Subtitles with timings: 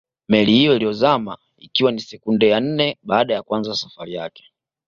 [0.27, 4.45] Meli hiyo ilizama ikiwa ni siku ya nne baada ya kuanza safari yake